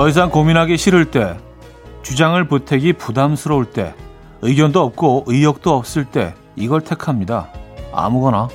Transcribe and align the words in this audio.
더 0.00 0.08
이상 0.08 0.30
고민하기 0.30 0.78
싫을 0.78 1.10
때, 1.10 1.36
주장을 2.02 2.42
보태기 2.48 2.94
부담스러울 2.94 3.66
때, 3.66 3.92
의견도 4.40 4.80
없고 4.82 5.24
의욕도 5.26 5.74
없을 5.74 6.06
때 6.06 6.32
이걸 6.56 6.80
택합니다. 6.80 7.50
아무거나. 7.92 8.48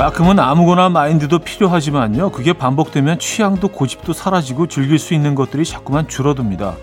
가끔은 0.00 0.38
아무거나 0.38 0.88
마인드도 0.88 1.40
필요하지만요. 1.40 2.30
그게 2.30 2.54
반복되면 2.54 3.18
취향도 3.18 3.68
고집도 3.68 4.14
사라지고 4.14 4.66
즐길 4.66 4.98
수 4.98 5.12
있는 5.12 5.34
것들이 5.34 5.62
자꾸만 5.66 6.08
줄어듭니다. 6.08 6.74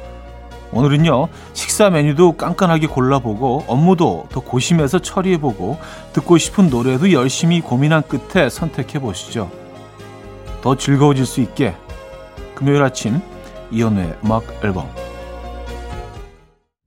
오늘은요, 0.71 1.27
식사 1.53 1.89
메뉴도 1.89 2.33
깐깐하게 2.33 2.85
골라보고, 2.85 3.63
업무도 3.65 4.27
더 4.29 4.39
고심해서 4.39 4.99
처리해보고, 4.99 5.79
듣고 6.13 6.37
싶은 6.37 6.69
노래도 6.69 7.11
열심히 7.11 7.59
고민한 7.59 8.03
끝에 8.03 8.49
선택해보시죠. 8.51 9.49
더 10.61 10.75
즐거워질 10.75 11.25
수 11.25 11.41
있게, 11.41 11.73
금요일 12.53 12.83
아침, 12.83 13.19
이연우의 13.71 14.19
음악 14.25 14.43
앨범. 14.63 14.87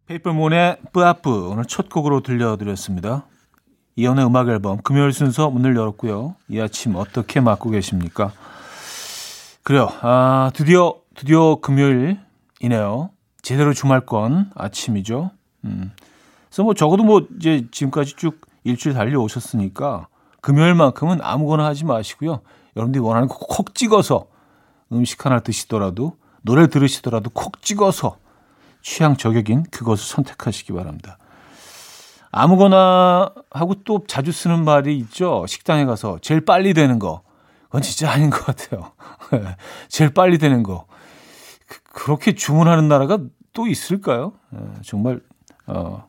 페이퍼몬의 0.06 0.76
뿌아뿌, 0.92 1.48
오늘 1.50 1.64
첫 1.64 1.90
곡으로 1.90 2.20
들려드렸습니다. 2.20 3.24
이연의 3.96 4.24
음악 4.26 4.48
앨범 4.48 4.78
금요일 4.82 5.12
순서 5.12 5.50
문을 5.50 5.76
열었고요. 5.76 6.36
이 6.48 6.60
아침 6.60 6.96
어떻게 6.96 7.40
맞고 7.40 7.70
계십니까? 7.70 8.32
그래요. 9.62 9.88
아, 10.00 10.50
드디어 10.54 10.94
드디어 11.14 11.56
금요일이네요. 11.56 13.10
제대로 13.42 13.72
주말권 13.74 14.50
아침이죠. 14.54 15.30
음. 15.64 15.92
그래서 16.48 16.62
뭐 16.62 16.74
적어도 16.74 17.04
뭐 17.04 17.26
이제 17.36 17.66
지금까지 17.70 18.16
쭉 18.16 18.40
일주일 18.64 18.94
달려오셨으니까 18.94 20.08
금요일만큼은 20.40 21.20
아무거나 21.22 21.66
하지 21.66 21.84
마시고요. 21.84 22.40
여러분들이 22.76 23.02
원하는 23.02 23.28
거 23.28 23.36
콕 23.38 23.74
찍어서 23.74 24.26
음식 24.92 25.24
하나 25.26 25.40
드시더라도 25.40 26.16
노래 26.42 26.68
들으시더라도 26.68 27.30
콕 27.30 27.60
찍어서 27.62 28.16
취향 28.82 29.16
저격인 29.16 29.64
그것을 29.70 30.04
선택하시기 30.06 30.72
바랍니다. 30.72 31.18
아무거나 32.32 33.32
하고 33.50 33.74
또 33.84 34.04
자주 34.06 34.32
쓰는 34.32 34.64
말이 34.64 34.96
있죠. 34.98 35.44
식당에 35.46 35.84
가서 35.84 36.18
제일 36.22 36.44
빨리 36.44 36.74
되는 36.74 36.98
거. 36.98 37.22
그건 37.64 37.82
진짜 37.82 38.10
아닌 38.10 38.30
것 38.30 38.44
같아요. 38.44 38.92
제일 39.88 40.10
빨리 40.10 40.38
되는 40.38 40.62
거. 40.62 40.86
그, 41.66 42.10
렇게 42.10 42.34
주문하는 42.34 42.88
나라가 42.88 43.18
또 43.52 43.66
있을까요? 43.66 44.32
예, 44.54 44.58
정말 44.82 45.20
어, 45.66 46.08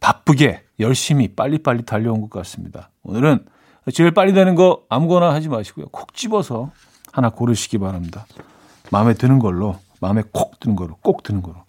바쁘게 0.00 0.64
열심히 0.80 1.34
빨리빨리 1.34 1.84
달려온 1.84 2.20
것 2.20 2.30
같습니다. 2.30 2.90
오늘은 3.02 3.46
제일 3.92 4.12
빨리 4.12 4.32
되는 4.32 4.54
거 4.54 4.82
아무거나 4.88 5.32
하지 5.32 5.48
마시고요. 5.48 5.86
콕 5.88 6.14
집어서 6.14 6.70
하나 7.12 7.30
고르시기 7.30 7.78
바랍니다. 7.78 8.26
마음에 8.90 9.14
드는 9.14 9.38
걸로, 9.38 9.78
마음에 10.00 10.22
콕 10.32 10.58
드는 10.60 10.76
걸로, 10.76 10.96
꼭 11.02 11.22
드는 11.22 11.42
걸로. 11.42 11.64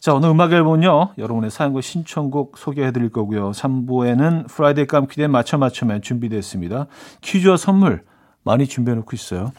자, 0.00 0.14
오늘 0.14 0.30
음악 0.30 0.50
앨범은요. 0.50 1.10
여러분의 1.18 1.50
사연과 1.50 1.82
신청곡 1.82 2.56
소개해 2.56 2.90
드릴 2.90 3.10
거고요. 3.10 3.50
3부에는 3.50 4.48
Friday 4.48 4.86
깜퀴데이 4.86 5.26
맞춰 5.26 5.58
맞춰맨 5.58 6.00
준비됐습니다. 6.00 6.86
퀴즈와 7.20 7.58
선물 7.58 8.02
많이 8.42 8.66
준비해 8.66 8.94
놓고 8.94 9.10
있어요. 9.12 9.52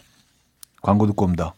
광고 0.81 1.05
듣고 1.05 1.25
옵니다. 1.25 1.53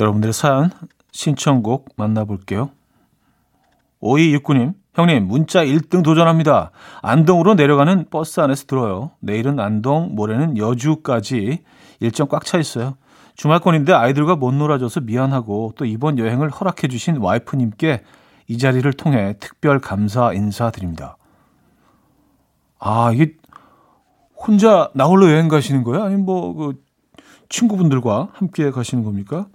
여러분들의 0.00 0.32
사연 0.32 0.70
신청곡 1.12 1.90
만나볼게요. 1.96 2.70
5269님, 4.00 4.74
형님, 4.94 5.26
문자 5.26 5.64
1등 5.64 6.02
도전합니다. 6.02 6.70
안동으로 7.02 7.54
내려가는 7.54 8.06
버스 8.10 8.40
안에서 8.40 8.66
들어요. 8.66 9.10
내일은 9.20 9.60
안동, 9.60 10.14
모레는 10.14 10.56
여주까지 10.56 11.62
일정 12.00 12.28
꽉 12.28 12.44
차 12.44 12.58
있어요. 12.58 12.96
주말권인데 13.36 13.92
아이들과 13.92 14.36
못 14.36 14.52
놀아줘서 14.52 15.00
미안하고 15.00 15.72
또 15.76 15.84
이번 15.84 16.18
여행을 16.18 16.50
허락해 16.50 16.88
주신 16.88 17.18
와이프님께 17.18 18.02
이 18.48 18.58
자리를 18.58 18.90
통해 18.94 19.34
특별 19.38 19.80
감사 19.80 20.32
인사드립니다. 20.32 21.16
아, 22.78 23.12
이게 23.12 23.34
혼자 24.34 24.90
나홀로 24.94 25.30
여행 25.30 25.48
가시는 25.48 25.84
거예요? 25.84 26.04
아니면 26.04 26.24
뭐, 26.24 26.54
그, 26.54 26.82
친구분들과 27.48 28.28
함께 28.32 28.70
가시는 28.70 29.04
겁니까? 29.04 29.46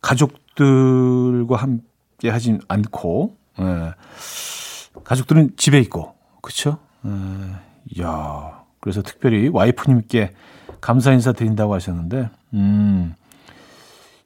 가족들과 0.00 1.56
함께 1.56 2.28
하진 2.28 2.60
않고, 2.68 3.36
예. 3.60 3.94
가족들은 5.04 5.56
집에 5.56 5.78
있고, 5.80 6.14
그쵸? 6.42 6.78
예. 7.06 8.02
야 8.02 8.64
그래서 8.80 9.02
특별히 9.02 9.48
와이프님께 9.48 10.34
감사 10.80 11.12
인사 11.12 11.32
드린다고 11.32 11.74
하셨는데, 11.74 12.30
음, 12.54 13.14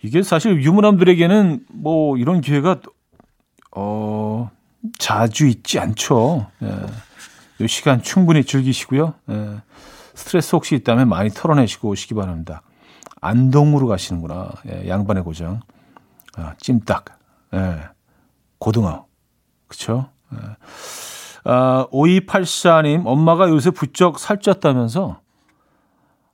이게 0.03 0.22
사실 0.22 0.62
유부남들에게는 0.62 1.66
뭐 1.69 2.16
이런 2.16 2.41
기회가, 2.41 2.81
어, 3.75 4.50
자주 4.99 5.47
있지 5.47 5.78
않죠. 5.78 6.47
예. 6.62 6.87
이 7.65 7.69
시간 7.69 8.03
충분히 8.03 8.44
즐기시고요. 8.44 9.15
예, 9.31 9.56
스트레스 10.15 10.55
혹시 10.56 10.75
있다면 10.75 11.09
많이 11.09 11.31
털어내시고 11.31 11.88
오시기 11.91 12.15
바랍니다. 12.15 12.62
안동으로 13.22 13.87
가시는구나. 13.87 14.50
예, 14.69 14.88
양반의 14.88 15.22
고장. 15.22 15.60
아, 16.37 16.55
찜닭. 16.59 17.06
예, 17.55 17.84
고등어. 18.59 19.06
그쵸? 19.69 20.10
예. 20.34 20.38
아, 21.44 21.87
5284님, 21.91 23.06
엄마가 23.06 23.49
요새 23.49 23.71
부쩍 23.71 24.16
살쪘다면서 24.16 25.21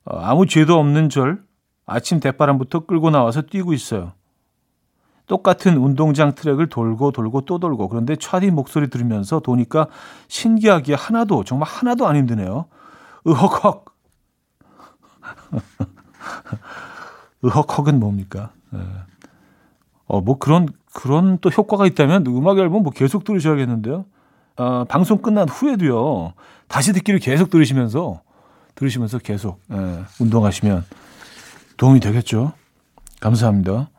어, 0.05 0.19
아무 0.19 0.45
죄도 0.47 0.77
없는 0.77 1.09
절 1.09 1.43
아침 1.85 2.19
대바람부터 2.19 2.85
끌고 2.85 3.11
나와서 3.11 3.43
뛰고 3.43 3.73
있어요. 3.73 4.13
똑같은 5.27 5.77
운동장 5.77 6.33
트랙을 6.33 6.69
돌고 6.69 7.11
돌고 7.11 7.41
또 7.41 7.59
돌고 7.59 7.87
그런데 7.87 8.15
차디 8.15 8.49
목소리 8.49 8.89
들으면서 8.89 9.39
도니까 9.39 9.87
신기하게 10.27 10.95
하나도 10.95 11.43
정말 11.43 11.69
하나도 11.69 12.07
안 12.07 12.15
힘드네요. 12.15 12.65
으헉헉. 13.27 13.85
으헉헉은 17.43 17.99
뭡니까? 17.99 18.51
네. 18.71 18.79
어, 20.05 20.21
뭐 20.21 20.37
그런 20.37 20.67
그런 20.93 21.37
또 21.39 21.49
효과가 21.49 21.85
있다면 21.85 22.25
음악 22.27 22.57
앨범 22.57 22.83
뭐 22.83 22.91
계속 22.91 23.23
들으셔야겠는데요. 23.23 24.05
어, 24.57 24.83
방송 24.85 25.19
끝난 25.19 25.47
후에도요. 25.47 26.33
다시 26.67 26.93
듣기를 26.93 27.19
계속 27.19 27.49
들으시면서 27.49 28.21
들으시면서 28.75 29.19
계속 29.19 29.61
예, 29.71 30.03
운동하시면 30.19 30.85
도움이 31.77 31.99
되겠죠. 31.99 32.53
감사합니다. 33.19 33.89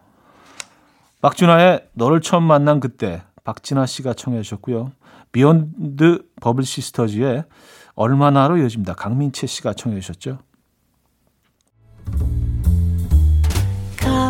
박준하의 1.21 1.89
너를 1.93 2.21
처음 2.21 2.45
만난 2.45 2.81
그때 2.81 3.23
박진아 3.45 3.87
씨가 3.87 4.15
청해 4.15 4.43
주셨고요. 4.43 4.93
비욘드 5.33 6.25
버블 6.41 6.65
시스터즈의 6.65 7.45
얼마나로 7.95 8.57
이어집니다. 8.59 8.95
강민채 8.95 9.47
씨가 9.47 9.75
청해 9.75 10.01
주셨죠. 10.01 10.39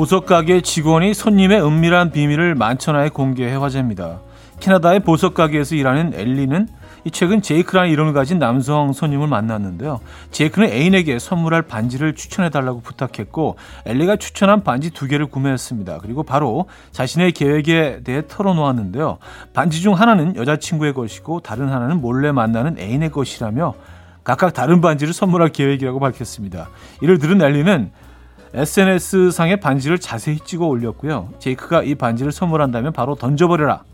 보석 0.00 0.24
가게 0.24 0.62
직원이 0.62 1.12
손님의 1.12 1.60
은밀한 1.62 2.10
비밀을 2.10 2.54
만천하에 2.54 3.10
공개해 3.10 3.54
화제입니다. 3.56 4.20
캐나다의 4.58 5.00
보석 5.00 5.34
가게에서 5.34 5.74
일하는 5.74 6.14
엘리는 6.14 6.68
최근 7.12 7.42
제이크라는 7.42 7.90
이름을 7.90 8.14
가진 8.14 8.38
남성 8.38 8.94
손님을 8.94 9.28
만났는데요. 9.28 10.00
제이크는 10.30 10.70
애인에게 10.70 11.18
선물할 11.18 11.60
반지를 11.60 12.14
추천해달라고 12.14 12.80
부탁했고 12.80 13.56
엘리가 13.84 14.16
추천한 14.16 14.64
반지 14.64 14.88
두 14.88 15.06
개를 15.06 15.26
구매했습니다. 15.26 15.98
그리고 15.98 16.22
바로 16.22 16.64
자신의 16.92 17.32
계획에 17.32 18.00
대해 18.02 18.22
털어놓았는데요. 18.26 19.18
반지 19.52 19.82
중 19.82 19.92
하나는 19.92 20.34
여자친구의 20.34 20.94
것이고 20.94 21.40
다른 21.40 21.68
하나는 21.68 22.00
몰래 22.00 22.32
만나는 22.32 22.78
애인의 22.78 23.10
것이라며 23.10 23.74
각각 24.24 24.54
다른 24.54 24.80
반지를 24.80 25.12
선물할 25.12 25.50
계획이라고 25.50 26.00
밝혔습니다. 26.00 26.70
이를 27.02 27.18
들은 27.18 27.42
엘리는 27.42 27.90
SNS상에 28.52 29.56
반지를 29.56 29.98
자세히 29.98 30.38
찍어 30.38 30.66
올렸고요. 30.66 31.28
제이크가 31.38 31.82
이 31.82 31.94
반지를 31.94 32.32
선물한다면 32.32 32.92
바로 32.92 33.14
던져버려라. 33.14 33.84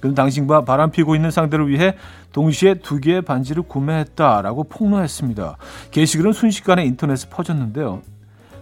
그는 0.00 0.14
당신과 0.14 0.64
바람피고 0.64 1.14
있는 1.14 1.30
상대를 1.30 1.68
위해 1.68 1.94
동시에 2.32 2.74
두 2.74 3.00
개의 3.00 3.22
반지를 3.22 3.62
구매했다라고 3.62 4.64
폭로했습니다. 4.64 5.56
게시글은 5.90 6.32
순식간에 6.32 6.84
인터넷에 6.84 7.28
퍼졌는데요. 7.28 8.02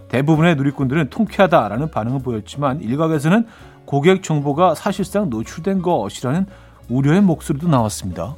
대부분의 0.08 0.56
누리꾼들은 0.56 1.10
통쾌하다라는 1.10 1.90
반응을 1.90 2.20
보였지만 2.22 2.80
일각에서는 2.80 3.46
고객 3.84 4.22
정보가 4.22 4.74
사실상 4.74 5.28
노출된 5.28 5.82
것이라는 5.82 6.46
우려의 6.88 7.20
목소리도 7.22 7.68
나왔습니다. 7.68 8.34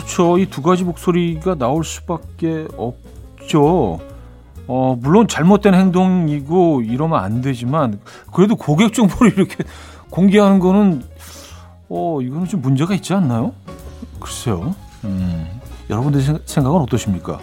그렇죠. 0.00 0.38
이 0.38 0.46
두 0.46 0.62
가지 0.62 0.82
목소리가 0.84 1.54
나올 1.56 1.84
수밖에 1.84 2.66
없죠. 2.76 4.00
어, 4.66 4.96
물론 5.00 5.28
잘못된 5.28 5.74
행동이고 5.74 6.82
이러면 6.82 7.18
안 7.22 7.40
되지만 7.42 8.00
그래도 8.32 8.56
고객 8.56 8.94
정보를 8.94 9.32
이렇게 9.36 9.56
공개하는 10.10 10.58
거는 10.58 11.02
어, 11.88 12.20
이거는 12.22 12.46
좀 12.46 12.62
문제가 12.62 12.94
있지 12.94 13.12
않나요? 13.12 13.52
글쎄요. 14.20 14.74
음, 15.04 15.46
여러분들 15.90 16.40
생각은 16.46 16.80
어떠십니까? 16.80 17.38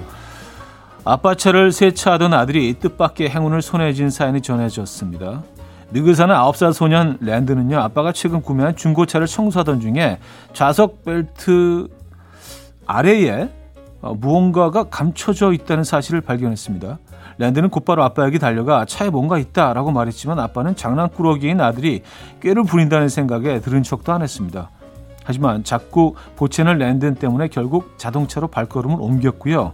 아빠 1.03 1.35
차를 1.35 1.71
세차하던 1.71 2.33
아들이 2.33 2.73
뜻밖의 2.79 3.29
행운을 3.29 3.61
손에 3.61 3.93
쥔 3.93 4.09
사연이 4.09 4.41
전해졌습니다. 4.41 5.43
미국 5.89 6.13
사는 6.15 6.33
9살 6.35 6.73
소년 6.73 7.17
랜드는요, 7.21 7.79
아빠가 7.79 8.11
최근 8.11 8.41
구매한 8.41 8.75
중고차를 8.75 9.25
청소하던 9.27 9.79
중에 9.79 10.19
좌석 10.53 11.05
벨트 11.05 11.87
아래에 12.87 13.49
어, 14.01 14.13
무언가가 14.13 14.83
감춰져 14.83 15.53
있다는 15.53 15.83
사실을 15.83 16.21
발견했습니다. 16.21 16.99
랜드는 17.39 17.69
곧바로 17.69 18.03
아빠에게 18.03 18.39
달려가 18.39 18.85
차에 18.85 19.09
뭔가 19.09 19.37
있다라고 19.37 19.91
말했지만 19.91 20.39
아빠는 20.39 20.75
장난꾸러기인 20.75 21.61
아들이 21.61 22.01
꾀를 22.41 22.63
부린다는 22.63 23.09
생각에 23.09 23.59
들은 23.59 23.83
척도 23.83 24.11
안 24.11 24.21
했습니다. 24.21 24.69
하지만 25.23 25.63
자꾸 25.63 26.15
보채는 26.35 26.77
랜드 26.77 27.13
때문에 27.13 27.49
결국 27.49 27.97
자동차로 27.97 28.47
발걸음을 28.47 28.97
옮겼고요. 28.99 29.73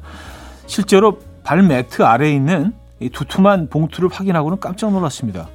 실제로 0.65 1.19
발 1.43 1.61
매트 1.61 2.01
아래에 2.03 2.33
있는 2.33 2.73
이 2.99 3.09
두툼한 3.09 3.69
봉투를 3.69 4.09
확인하고는 4.11 4.59
깜짝 4.59 4.91
놀랐습니다. 4.91 5.47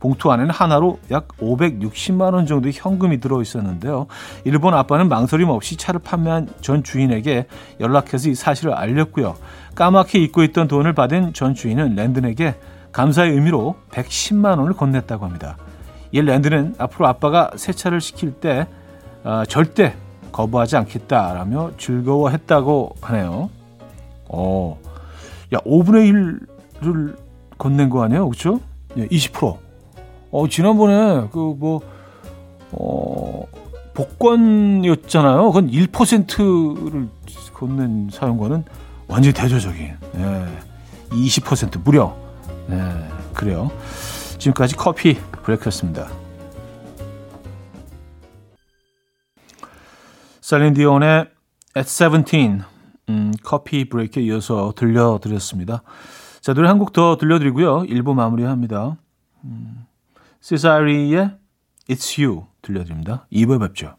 봉투 0.00 0.32
안에는 0.32 0.50
하나로 0.50 0.98
약 1.10 1.28
560만 1.38 2.34
원 2.34 2.46
정도의 2.46 2.72
현금이 2.74 3.20
들어 3.20 3.40
있었는데요. 3.40 4.06
일본 4.44 4.74
아빠는 4.74 5.08
망설임 5.08 5.50
없이 5.50 5.76
차를 5.76 6.00
판매한 6.00 6.48
전 6.62 6.82
주인에게 6.82 7.46
연락해서 7.78 8.30
이 8.30 8.34
사실을 8.34 8.72
알렸고요. 8.72 9.36
까맣게 9.74 10.18
잊고 10.18 10.42
있던 10.42 10.66
돈을 10.68 10.94
받은 10.94 11.34
전 11.34 11.54
주인은 11.54 11.94
랜든에게 11.94 12.56
감사의 12.92 13.32
의미로 13.32 13.76
110만 13.92 14.58
원을 14.58 14.72
건넸다고 14.72 15.20
합니다. 15.20 15.56
이 16.10 16.20
랜드는 16.20 16.74
앞으로 16.78 17.06
아빠가 17.06 17.50
세차를 17.54 18.00
시킬 18.00 18.32
때 18.32 18.66
어, 19.22 19.44
절대 19.46 19.94
거부하지 20.32 20.76
않겠다라며 20.76 21.72
즐거워했다고 21.76 22.96
하네요. 23.02 23.50
어, 24.28 24.78
야 25.54 25.58
5분의 25.58 26.40
1을 26.82 27.16
건넨 27.58 27.90
거 27.90 28.02
아니에요, 28.02 28.28
그렇죠? 28.28 28.60
예, 28.96 29.06
20%. 29.06 29.69
어, 30.30 30.48
지난번에 30.48 31.28
그 31.32 31.38
뭐, 31.58 31.80
어, 32.72 33.44
복권이었잖아요. 33.94 35.46
그건 35.52 35.70
1%를 35.70 37.08
걷는 37.54 38.08
사용과는 38.12 38.64
완전히 39.08 39.34
대조적인. 39.34 39.96
예. 40.16 40.58
20% 41.10 41.82
무려. 41.82 42.16
예, 42.70 42.80
그래요. 43.34 43.70
지금까지 44.38 44.76
커피 44.76 45.14
브레이크였습니다. 45.42 46.08
셀린 50.40 50.74
디온의 50.74 51.26
At 51.76 51.88
17 51.90 52.62
음, 53.08 53.32
커피 53.44 53.88
브레이크에 53.88 54.22
이어서 54.22 54.72
들려드렸습니다. 54.76 55.82
자, 56.40 56.54
노래 56.54 56.68
한 56.68 56.78
곡 56.78 56.92
더 56.92 57.16
들려드리고요. 57.16 57.82
1부 57.82 58.14
마무리합니다. 58.14 58.96
음. 59.44 59.84
시사리의 60.40 61.38
It's 61.88 62.22
You 62.22 62.46
들려드립니다. 62.62 63.26
2부에 63.32 63.60
뵙죠. 63.60 63.96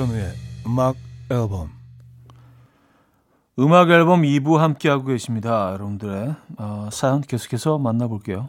이현우의 0.00 0.32
음악 0.66 0.96
앨범 1.30 1.70
음악 3.58 3.90
앨범 3.90 4.22
2부 4.22 4.56
함께하고 4.56 5.04
계십니다. 5.04 5.72
여러분들의 5.72 6.34
어, 6.56 6.88
사연 6.90 7.20
계속해서 7.20 7.78
만나볼게요. 7.78 8.48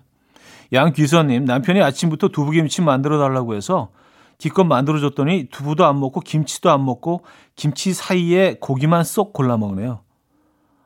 양귀서님 0.71 1.43
남편이 1.43 1.81
아침부터 1.81 2.29
두부김치 2.29 2.81
만들어 2.81 3.19
달라고 3.19 3.55
해서 3.55 3.89
기껏 4.37 4.63
만들어줬더니 4.63 5.49
두부도 5.51 5.85
안 5.85 5.99
먹고 5.99 6.21
김치도 6.21 6.71
안 6.71 6.85
먹고 6.85 7.23
김치 7.55 7.93
사이에 7.93 8.55
고기만 8.61 9.03
쏙 9.03 9.33
골라 9.33 9.57
먹네요. 9.57 10.01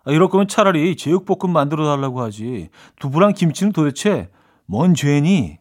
아, 0.03 0.11
이럴 0.11 0.29
거면 0.29 0.47
차라리 0.47 0.95
제육볶음 0.95 1.53
만들어 1.53 1.85
달라고 1.85 2.21
하지. 2.21 2.69
두부랑 2.99 3.33
김치는 3.33 3.71
도대체 3.71 4.31
뭔 4.65 4.95
죄니? 4.95 5.59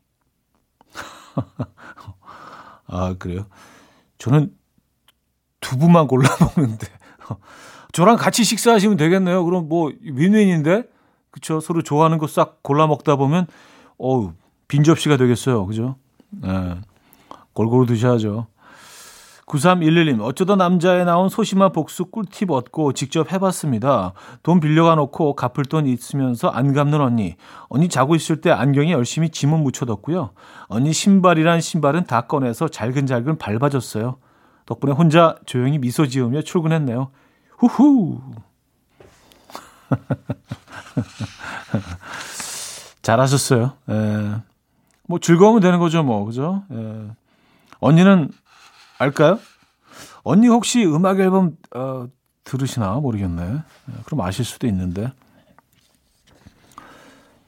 아 2.86 3.14
그래요? 3.18 3.46
저는 4.16 4.54
두부만 5.64 6.06
골라 6.06 6.28
먹는데 6.56 6.86
저랑 7.92 8.16
같이 8.16 8.44
식사하시면 8.44 8.96
되겠네요. 8.96 9.44
그럼 9.44 9.68
뭐 9.68 9.90
윈윈인데 10.02 10.84
그쵸 11.30 11.60
서로 11.60 11.82
좋아하는 11.82 12.18
거 12.18 12.26
싹 12.26 12.62
골라 12.62 12.86
먹다 12.86 13.16
보면 13.16 13.46
어우 13.98 14.32
빈 14.68 14.82
접시가 14.84 15.16
되겠어요. 15.16 15.66
그죠? 15.66 15.96
네. 16.30 16.74
골고루 17.52 17.86
드셔야죠. 17.86 18.46
9311님, 19.46 20.20
어쩌다 20.22 20.56
남자에 20.56 21.04
나온 21.04 21.28
소심한 21.28 21.70
복수 21.70 22.06
꿀팁 22.06 22.50
얻고 22.50 22.94
직접 22.94 23.30
해봤습니다. 23.30 24.14
돈 24.42 24.58
빌려가 24.58 24.94
놓고 24.94 25.36
갚을 25.36 25.66
돈 25.68 25.86
있으면서 25.86 26.48
안 26.48 26.72
갚는 26.72 26.98
언니. 27.00 27.36
언니 27.68 27.88
자고 27.90 28.14
있을 28.14 28.40
때 28.40 28.50
안경에 28.50 28.92
열심히 28.92 29.28
지문 29.28 29.62
묻혀뒀고요. 29.62 30.30
언니 30.68 30.94
신발이란 30.94 31.60
신발은 31.60 32.06
다 32.06 32.22
꺼내서 32.22 32.68
잘근잘근 32.68 33.36
밟아줬어요. 33.36 34.16
덕분에 34.66 34.92
혼자 34.92 35.36
조용히 35.46 35.78
미소 35.78 36.06
지으며 36.06 36.42
출근했네요. 36.42 37.10
후후. 37.58 38.20
잘하셨어요. 43.02 43.72
예. 43.90 44.36
뭐 45.06 45.18
즐거우면 45.18 45.60
되는 45.60 45.78
거죠, 45.78 46.02
뭐. 46.02 46.24
그죠? 46.24 46.64
예. 46.72 47.10
언니는 47.80 48.30
알까요? 48.98 49.38
언니 50.22 50.48
혹시 50.48 50.84
음악 50.86 51.20
앨범 51.20 51.56
어, 51.74 52.06
들으시나 52.44 52.94
모르겠네. 52.94 53.42
예, 53.42 53.92
그럼 54.06 54.22
아실 54.22 54.44
수도 54.44 54.66
있는데. 54.66 55.12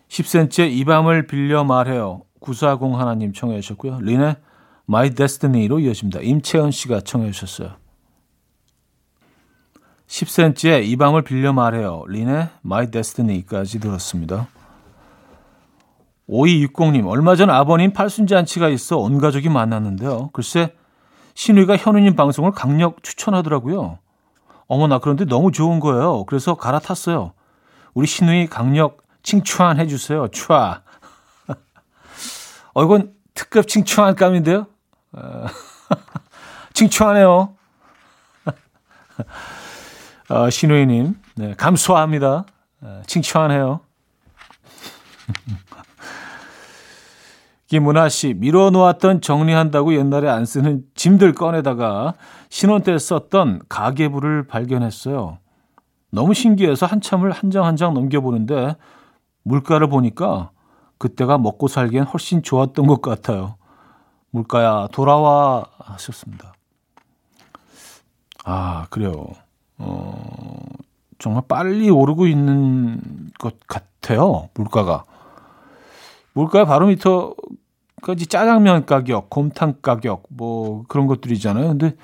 10cm의 0.09 0.71
이 0.73 0.85
밤을 0.85 1.27
빌려 1.27 1.65
말해요. 1.65 2.23
940 2.41 2.99
하나님 2.99 3.33
청해 3.33 3.61
주셨고요. 3.61 4.01
린의 4.01 4.37
My 4.89 5.11
Destiny로 5.11 5.81
이어집니다. 5.81 6.21
임채연 6.21 6.71
씨가 6.71 7.01
청해 7.01 7.33
주셨어요. 7.33 7.75
10cm의 10.07 10.87
이 10.87 10.97
밤을 10.97 11.23
빌려 11.23 11.53
말해요. 11.53 12.05
린의 12.07 12.49
My 12.65 12.91
Destiny까지 12.91 13.81
들었습니다. 13.81 14.49
5260님, 16.29 17.09
얼마 17.09 17.37
전 17.37 17.51
아버님 17.51 17.93
팔순잔치가 17.93 18.69
있어 18.69 18.99
온 18.99 19.19
가족이 19.19 19.49
만났는데요. 19.49 20.31
글쎄, 20.33 20.75
신우이가 21.35 21.77
현우님 21.77 22.17
방송을 22.17 22.53
강력 22.53 23.03
추천하더라고요. 23.03 23.99
어머나, 24.67 24.99
그런데 24.99 25.25
너무 25.25 25.53
좋은 25.53 25.79
거예요. 25.81 26.25
그래서 26.25 26.55
갈아탔어요. 26.55 27.33
우리 27.95 28.07
신우이 28.07 28.49
강력 28.49 29.03
칭추한 29.23 29.79
해주세요. 29.79 30.29
추아. 30.29 30.83
어, 32.75 32.85
이건 32.85 33.15
특급 33.35 33.69
칭추한 33.69 34.15
감인데요? 34.17 34.67
어, 35.17 35.47
칭추하네요. 36.75 37.55
어, 40.29 40.51
신우이님, 40.51 41.15
네, 41.37 41.55
감수합니다. 41.55 42.45
어, 42.83 43.03
칭추하네요. 43.07 43.81
김문아 47.69 48.09
씨, 48.09 48.35
밀어놓았던 48.35 49.23
정리한다고 49.23 49.95
옛날에 49.97 50.29
안 50.29 50.45
쓰는 50.45 50.83
짐들 50.95 51.33
꺼내다가 51.35 52.15
신혼 52.49 52.83
때 52.83 52.97
썼던 52.97 53.63
가계부를 53.69 54.47
발견했어요. 54.47 55.39
너무 56.13 56.33
신기해서 56.33 56.87
한참을 56.87 57.33
한 57.33 57.51
장 57.51 57.65
한장 57.65 57.93
넘겨보는데 57.95 58.77
물가를 59.43 59.89
보니까 59.89 60.51
그때가 60.99 61.39
먹고 61.39 61.67
살기엔 61.69 62.05
훨씬 62.05 62.43
좋았던 62.43 62.87
것 62.87 63.03
같아요. 63.03 63.57
물가야 64.37 64.89
돌아와 64.93 65.65
하셨습니다. 65.79 66.53
아 68.45 68.87
그래요. 68.91 69.27
어, 69.79 70.63
정말 71.19 71.43
빨리 71.49 71.89
오르고 71.89 72.27
있는 72.27 73.01
것 73.39 73.59
같아요. 73.67 74.51
물가가. 74.55 75.05
물가의 76.35 76.67
바로미터까지 76.67 78.27
짜장면 78.29 78.85
가격, 78.85 79.31
곰탕 79.31 79.77
가격 79.81 80.25
뭐 80.29 80.85
그런 80.87 81.07
것들이잖아요. 81.07 81.69
근데 81.69 81.97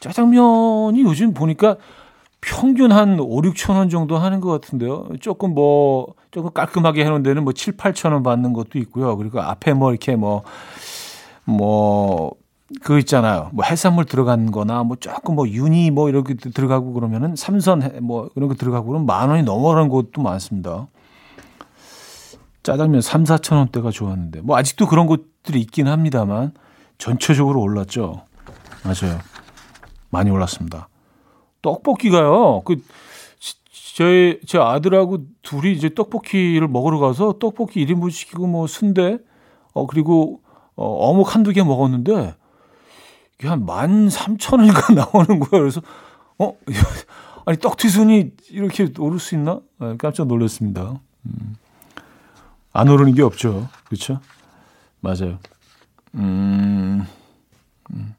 짜장면이 0.00 1.02
요즘 1.04 1.32
보니까 1.32 1.78
평균 2.40 2.92
한 2.92 3.18
5, 3.18 3.42
6천 3.42 3.76
원 3.76 3.88
정도 3.88 4.16
하는 4.16 4.40
것 4.40 4.50
같은데요. 4.50 5.08
조금 5.20 5.54
뭐, 5.54 6.14
조금 6.30 6.52
깔끔하게 6.52 7.04
해놓은 7.04 7.22
데는 7.22 7.44
뭐 7.44 7.52
7, 7.52 7.76
8천 7.76 8.12
원 8.12 8.22
받는 8.22 8.52
것도 8.52 8.78
있고요. 8.78 9.16
그리고 9.16 9.40
앞에 9.40 9.72
뭐 9.74 9.90
이렇게 9.90 10.14
뭐, 10.14 10.42
뭐, 11.48 12.32
그 12.82 12.98
있잖아요. 12.98 13.50
뭐 13.54 13.64
해산물 13.64 14.04
들어간 14.04 14.50
거나 14.50 14.82
뭐 14.82 14.96
조금 15.00 15.34
뭐 15.34 15.48
윤이 15.48 15.90
뭐 15.90 16.10
이렇게 16.10 16.34
들어가고 16.34 16.92
그러면은 16.92 17.34
삼선 17.34 18.00
뭐 18.02 18.28
이런 18.36 18.48
거 18.50 18.54
들어가고 18.54 18.88
그러면 18.88 19.06
만 19.06 19.30
원이 19.30 19.42
넘어가는 19.44 19.88
곳도 19.88 20.20
많습니다. 20.20 20.86
짜장면 22.62 23.00
3, 23.00 23.24
4천 23.24 23.56
원대가 23.56 23.90
좋았는데 23.90 24.42
뭐 24.42 24.58
아직도 24.58 24.86
그런 24.86 25.06
곳들이 25.06 25.60
있긴 25.60 25.88
합니다만 25.88 26.52
전체적으로 26.98 27.62
올랐죠. 27.62 28.22
맞아요. 28.84 29.18
많이 30.10 30.30
올랐습니다. 30.30 30.88
떡볶이가요. 31.62 32.62
그 32.66 32.82
제, 33.94 34.38
제 34.46 34.58
아들하고 34.58 35.24
둘이 35.42 35.72
이제 35.72 35.92
떡볶이를 35.92 36.68
먹으러 36.68 36.98
가서 36.98 37.38
떡볶이 37.40 37.84
1인분 37.84 38.10
시키고 38.10 38.46
뭐 38.46 38.66
순대, 38.66 39.18
어, 39.72 39.86
그리고 39.86 40.40
어, 40.78 41.10
어묵 41.10 41.34
한두 41.34 41.52
개 41.52 41.62
먹었는데 41.64 42.36
이게 43.38 43.48
한 43.48 43.66
13,000원인가 43.66 44.94
나오는 44.94 45.40
거예요. 45.40 45.64
그래서, 45.64 45.82
어? 46.38 46.52
아니, 47.44 47.58
떡튀순이 47.58 48.30
이렇게 48.50 48.88
오를 48.98 49.18
수 49.18 49.34
있나? 49.34 49.60
네, 49.80 49.96
깜짝 49.98 50.28
놀랐습니다. 50.28 51.00
음. 51.26 51.56
안 52.72 52.88
오르는 52.88 53.14
게 53.14 53.22
없죠. 53.22 53.68
그렇죠? 53.86 54.20
맞아요. 55.00 55.38
음. 56.14 57.04
음. 57.92 58.14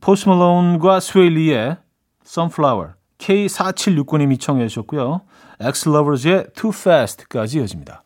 포스 0.00 0.28
말론과 0.28 1.00
스웨일리의 1.00 1.78
Sunflower 2.26 2.92
K4769님이 3.18 4.38
청해 4.38 4.68
주셨고요. 4.68 5.22
엑슬러버즈의 5.60 6.48
Too 6.54 6.72
Fast까지 6.74 7.58
이어집니다. 7.58 8.02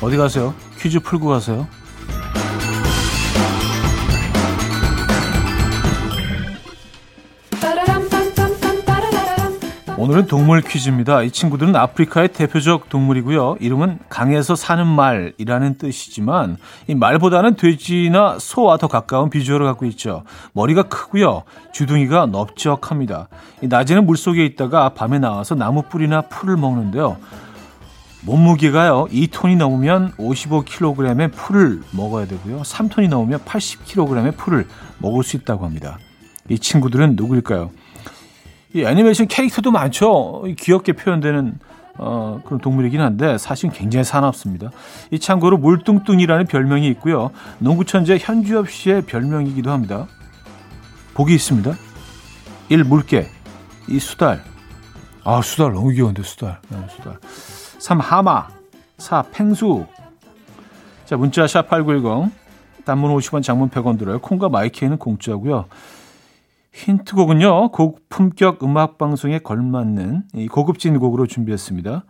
어디 0.00 0.16
가세요? 0.16 0.54
퀴즈 0.78 1.00
풀고 1.00 1.28
가세요. 1.28 1.66
오늘은 10.00 10.28
동물 10.28 10.62
퀴즈입니다. 10.62 11.22
이 11.24 11.30
친구들은 11.30 11.76
아프리카의 11.76 12.28
대표적 12.28 12.88
동물이고요. 12.88 13.58
이름은 13.60 13.98
강에서 14.08 14.56
사는 14.56 14.86
말이라는 14.86 15.76
뜻이지만 15.76 16.56
이 16.88 16.94
말보다는 16.94 17.56
돼지나 17.56 18.38
소와 18.40 18.78
더 18.78 18.88
가까운 18.88 19.28
비주얼을 19.28 19.66
갖고 19.66 19.84
있죠. 19.84 20.22
머리가 20.54 20.84
크고요. 20.84 21.42
주둥이가 21.74 22.24
넓적합니다. 22.32 23.28
낮에는 23.60 24.06
물속에 24.06 24.42
있다가 24.46 24.94
밤에 24.94 25.18
나와서 25.18 25.54
나무 25.54 25.82
뿌리나 25.82 26.22
풀을 26.22 26.56
먹는데요. 26.56 27.18
몸무게가요. 28.24 29.08
2톤이 29.12 29.58
넘으면 29.58 30.12
55kg의 30.12 31.30
풀을 31.34 31.82
먹어야 31.90 32.24
되고요. 32.24 32.62
3톤이 32.62 33.10
넘으면 33.10 33.40
80kg의 33.40 34.38
풀을 34.38 34.66
먹을 34.96 35.22
수 35.24 35.36
있다고 35.36 35.66
합니다. 35.66 35.98
이 36.48 36.58
친구들은 36.58 37.16
누구일까요? 37.16 37.70
이 38.74 38.84
애니메이션 38.84 39.26
캐릭터도 39.26 39.70
많죠. 39.70 40.44
귀엽게 40.58 40.92
표현되는 40.92 41.58
어, 41.98 42.40
그런 42.44 42.60
동물이긴 42.60 43.00
한데 43.00 43.36
사실 43.36 43.70
굉장히 43.70 44.04
사납습니다. 44.04 44.70
이 45.10 45.18
참고로 45.18 45.58
물뚱뚱이라는 45.58 46.46
별명이 46.46 46.86
있고요. 46.88 47.30
농구 47.58 47.84
천재 47.84 48.16
현주엽 48.18 48.70
씨의 48.70 49.02
별명이기도 49.02 49.70
합니다. 49.70 50.06
복이 51.14 51.34
있습니다. 51.34 51.72
1. 52.70 52.84
물개 52.84 53.26
2. 53.88 53.98
수달 53.98 54.42
아 55.24 55.42
수달 55.42 55.72
너무 55.72 55.90
귀여운데 55.90 56.22
수달 56.22 56.58
네, 56.68 56.78
수달 56.88 57.18
3. 57.78 58.00
하마 58.00 58.48
4. 58.96 59.24
팽수 59.32 59.84
자 61.04 61.16
문자 61.16 61.46
샵 61.46 61.68
8910 61.68 62.32
단문 62.84 63.14
50원 63.16 63.42
장문 63.42 63.68
100원 63.68 63.98
들어요. 63.98 64.20
콩과 64.20 64.48
마이키에는 64.48 64.96
공짜고요. 64.96 65.66
힌트곡은요, 66.72 67.72
고품격 67.72 68.62
음악 68.62 68.98
방송에 68.98 69.38
걸맞는 69.38 70.24
이 70.34 70.48
고급진 70.48 70.98
곡으로 70.98 71.26
준비했습니다. 71.26 72.04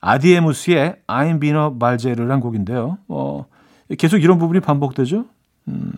아디에무스의 0.00 0.96
I'm 1.06 1.44
a 1.44 1.78
발제르란 1.78 2.40
곡인데요. 2.40 2.98
어, 3.08 3.46
계속 3.98 4.18
이런 4.18 4.38
부분이 4.38 4.60
반복되죠. 4.60 5.24
음, 5.68 5.92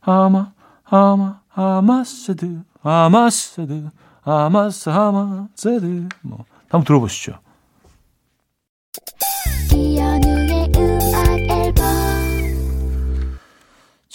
하마, 0.00 0.52
하마, 0.82 1.40
하마세드, 1.48 2.62
하마세드, 2.82 3.90
하마스, 4.20 4.88
하마세드. 4.90 6.08
뭐, 6.22 6.44
한번 6.68 6.84
들어보시죠. 6.84 7.38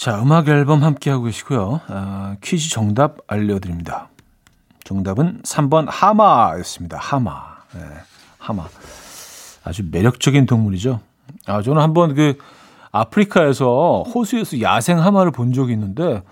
자, 0.00 0.18
음악 0.22 0.48
앨범 0.48 0.82
함께하고 0.82 1.24
계시고요. 1.24 1.82
아, 1.88 2.36
퀴즈 2.40 2.70
정답 2.70 3.18
알려드립니다. 3.26 4.08
정답은 4.82 5.42
3번 5.42 5.88
하마였습니다. 5.90 6.96
하마. 6.96 7.58
네, 7.74 7.80
하마. 8.38 8.66
아주 9.62 9.82
매력적인 9.90 10.46
동물이죠. 10.46 11.00
아, 11.44 11.60
저는 11.60 11.82
한번 11.82 12.14
그 12.14 12.38
아프리카에서 12.92 14.04
호수에서 14.04 14.62
야생 14.62 14.98
하마를 14.98 15.32
본 15.32 15.52
적이 15.52 15.74
있는데, 15.74 16.22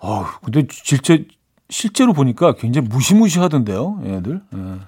어, 0.00 0.26
근데 0.42 0.66
실제, 0.72 1.28
실제로 1.70 2.12
보니까 2.12 2.54
굉장히 2.56 2.88
무시무시하던데요, 2.88 4.00
얘들. 4.04 4.42
네. 4.50 4.80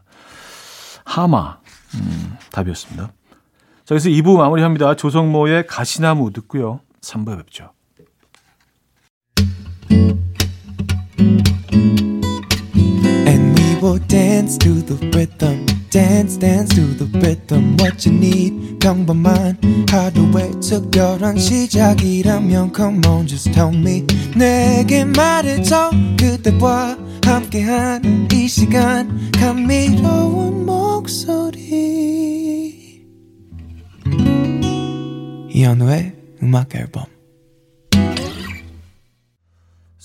하마. 1.05 1.59
음, 1.95 2.37
답이었습니다. 2.51 3.07
자, 3.07 3.13
그래서 3.87 4.09
2부 4.09 4.39
마무리합니다. 4.39 4.97
조성모의 4.97 5.69
가시나무 5.69 6.33
듣고요. 6.33 6.81
3부에 7.01 7.37
뵙죠. 7.37 7.71
Dance 14.49 14.57
to 14.57 14.81
the 14.81 14.97
rhythm 15.15 15.67
dance 15.91 16.39
dance 16.39 16.75
to 16.75 16.81
the 16.81 17.05
rhythm 17.21 17.77
what 17.77 18.07
you 18.07 18.17
need 18.17 18.79
평범한 18.81 19.59
하루의 19.91 20.53
특별한 20.61 21.37
시작이라면 21.37 22.73
come 22.75 23.07
on 23.07 23.27
just 23.27 23.53
tell 23.53 23.75
me 23.75 24.07
내게 24.35 25.05
말해줘 25.05 25.91
그대와 26.19 26.97
함께한 27.27 28.29
이 28.33 28.49
시간 28.49 29.31
감미로운 29.33 30.65
목소리 30.65 31.85
이현우의 35.51 36.13
음악 36.43 36.75
앨범 36.75 37.05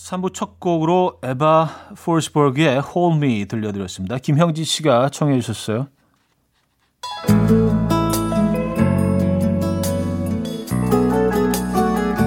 3부 0.03 0.33
첫 0.33 0.59
곡으로 0.59 1.19
에바 1.23 1.93
포스버그의 1.95 2.81
Hold 2.93 3.25
Me 3.25 3.45
들려드렸습니다. 3.45 4.17
김형지 4.17 4.65
씨가 4.65 5.07
청해 5.07 5.39
주셨어요. 5.39 5.87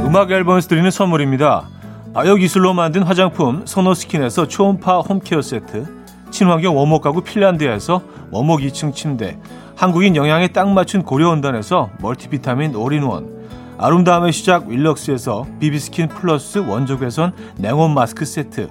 음악 0.07 0.31
앨범에서 0.31 0.69
드리는 0.69 0.91
선물입니다. 0.91 1.69
아역 2.15 2.37
기술로 2.37 2.73
만든 2.73 3.03
화장품 3.03 3.67
소노스킨에서 3.67 4.49
초음파 4.49 5.01
home 5.01 5.22
care 5.22 5.43
세트 5.43 5.85
친환경 6.31 6.79
원목 6.79 7.03
가구 7.03 7.21
핀란드에서 7.21 8.01
원목 8.31 8.61
2층 8.61 8.95
침대 8.95 9.39
한국인 9.75 10.17
영양에 10.17 10.49
딱 10.49 10.71
맞춘 10.71 11.03
고려은단에서 11.03 11.91
멀티비타민 12.01 12.75
올인원 12.75 13.36
아름다움의 13.79 14.33
시작 14.33 14.69
윌럭스에서 14.69 15.47
비비스킨 15.61 16.09
플러스 16.09 16.59
원적외선 16.59 17.33
냉온 17.59 17.93
마스크 17.93 18.25
세트 18.25 18.69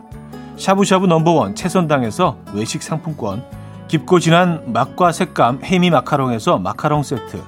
샤브샤브 0.58 1.06
number 1.06 1.38
one 1.38 1.54
채선당에서 1.54 2.38
외식 2.54 2.82
상품권 2.82 3.44
깊고 3.88 4.20
진한 4.20 4.64
맛과 4.74 5.12
색감 5.12 5.60
해미 5.64 5.92
마카롱에서 5.92 6.58
마카롱 6.58 7.04
세트 7.04 7.42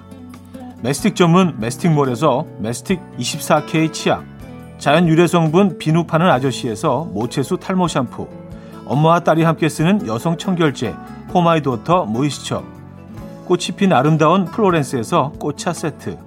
메스틱 0.81 1.15
전문 1.15 1.55
메스틱몰에서 1.59 2.45
메스틱 2.59 2.99
24K 3.17 3.91
치약 3.91 4.23
자연 4.77 5.07
유래 5.07 5.25
성분 5.25 5.79
비누 5.79 6.03
파는 6.03 6.29
아저씨에서 6.29 7.05
모체수 7.11 7.57
탈모 7.57 7.87
샴푸 7.87 8.27
엄마와 8.85 9.21
딸이 9.21 9.43
함께 9.43 9.67
쓰는 9.67 10.05
여성 10.05 10.37
청결제 10.37 10.93
포마이도터 11.29 12.05
모이스처 12.05 12.63
꽃이 13.45 13.67
핀 13.77 13.93
아름다운 13.93 14.45
플로렌스에서 14.45 15.33
꽃차 15.39 15.73
세트 15.73 16.26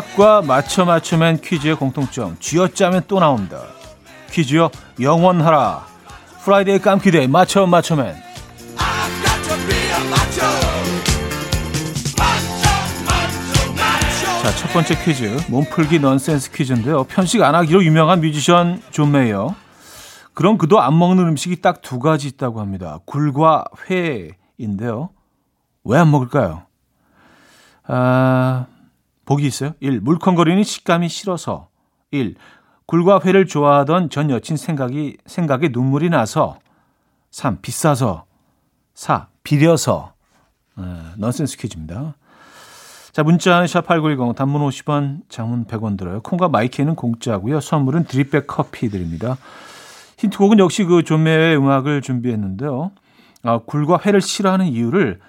치약과 0.00 0.42
맞춰 0.42 0.84
맞춰맨 0.84 1.40
퀴즈의 1.40 1.76
공통점 1.76 2.36
쥐어짜면 2.38 3.04
또 3.08 3.18
나온다. 3.18 3.62
퀴즈여 4.30 4.70
영원하라. 5.00 5.86
Friday 6.44 6.78
깜퀴데이 6.80 7.28
맞춰 7.28 7.66
맞춰맨 7.66 8.14
자, 14.42 14.50
첫 14.56 14.72
번째 14.72 14.94
퀴즈. 15.02 15.38
몸풀기 15.48 15.98
넌센스 16.00 16.52
퀴즈인데요. 16.52 17.04
편식 17.04 17.42
안 17.42 17.54
하기로 17.54 17.84
유명한 17.84 18.20
뮤지션 18.20 18.80
존 18.90 19.12
메이어. 19.12 19.54
그럼 20.34 20.58
그도 20.58 20.80
안 20.80 20.98
먹는 20.98 21.26
음식이 21.28 21.60
딱 21.62 21.80
두 21.80 21.98
가지 21.98 22.28
있다고 22.28 22.60
합니다. 22.60 22.98
굴과 23.06 23.64
회인데요. 23.90 25.10
왜 25.84 25.98
안 25.98 26.10
먹을까요? 26.10 26.64
아... 27.86 28.66
보기 29.26 29.46
있어요. 29.46 29.72
1. 29.80 30.00
물컹거리는 30.00 30.62
식감이 30.62 31.08
싫어서. 31.08 31.68
1. 32.12 32.36
굴과 32.86 33.20
회를 33.24 33.46
좋아하던 33.46 34.08
전 34.08 34.30
여친 34.30 34.56
생각이, 34.56 35.18
생각에 35.26 35.68
눈물이 35.68 36.08
나서. 36.08 36.58
3. 37.32 37.58
비싸서. 37.60 38.24
4. 38.94 39.28
비려서. 39.42 40.14
네, 40.78 40.84
넌센스 41.18 41.58
퀴즈입니다. 41.58 42.14
자, 43.12 43.22
문자는 43.22 43.66
샵8910 43.66 44.36
단문 44.36 44.60
50원, 44.68 45.22
장문 45.28 45.64
100원 45.64 45.98
들어요. 45.98 46.20
콩과 46.20 46.48
마이케이는 46.48 46.94
공짜고요. 46.94 47.60
선물은 47.60 48.04
drip 48.04 48.28
bag 48.28 48.46
커피 48.46 48.88
드립니다. 48.88 49.36
힌트곡은 50.18 50.58
역시 50.58 50.84
그 50.84 51.02
존매의 51.02 51.56
음악을 51.56 52.02
준비했는데요. 52.02 52.92
아, 53.42 53.58
굴과 53.58 54.00
회를 54.04 54.20
싫어하는 54.20 54.66
이유를 54.66 55.20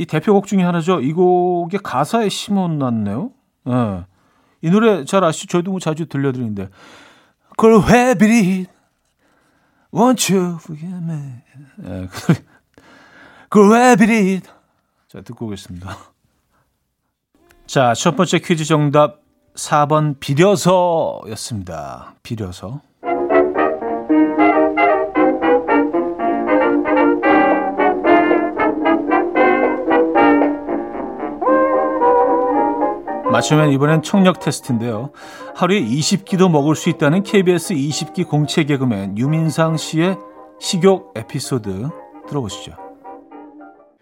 이 0.00 0.06
대표곡 0.06 0.46
중에 0.46 0.62
하나죠. 0.62 1.02
이 1.02 1.12
곡의 1.12 1.80
가사에 1.82 2.30
심어놨네요. 2.30 3.30
예. 3.68 4.04
이 4.62 4.70
노래 4.70 5.04
잘 5.04 5.22
아시죠? 5.24 5.46
저희도 5.46 5.72
뭐 5.72 5.78
자주 5.78 6.06
들려드리는데. 6.06 6.70
그걸 7.50 7.82
왜 7.86 8.14
비리 8.14 8.66
Want 9.92 10.34
you 10.34 10.54
forget 10.54 10.94
me. 10.94 11.42
예, 11.84 12.08
그걸 13.50 13.72
왜 13.72 13.96
비리 13.96 14.40
자, 15.06 15.20
듣고 15.20 15.44
오겠습니다. 15.44 15.94
자, 17.66 17.92
첫 17.92 18.16
번째 18.16 18.38
퀴즈 18.38 18.64
정답 18.64 19.20
4번 19.54 20.18
비려서였습니다. 20.18 22.14
비려서. 22.22 22.80
맞추면 33.30 33.70
이번엔 33.70 34.02
청력 34.02 34.40
테스트인데요. 34.40 35.12
하루에 35.54 35.80
20끼도 35.80 36.50
먹을 36.50 36.74
수 36.74 36.88
있다는 36.88 37.22
KBS 37.22 37.74
20끼 37.74 38.28
공채 38.28 38.64
개그맨 38.64 39.16
유민상 39.18 39.76
씨의 39.76 40.18
식욕 40.58 41.14
에피소드 41.16 41.88
들어보시죠. 42.28 42.72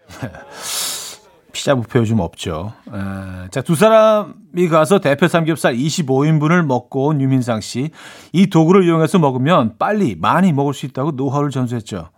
피자 1.51 1.75
부페 1.75 1.99
요즘 1.99 2.19
없죠. 2.19 2.73
에, 2.87 3.49
자, 3.51 3.61
두 3.61 3.75
사람이 3.75 4.67
가서 4.69 4.99
대패 4.99 5.27
삼겹살 5.27 5.75
25인분을 5.75 6.65
먹고 6.65 7.07
온 7.07 7.21
유민상 7.21 7.61
씨. 7.61 7.91
이 8.31 8.47
도구를 8.47 8.83
이용해서 8.85 9.19
먹으면 9.19 9.75
빨리 9.77 10.15
많이 10.15 10.53
먹을 10.53 10.73
수 10.73 10.85
있다고 10.85 11.11
노하우를 11.11 11.51
전수했죠. 11.51 12.09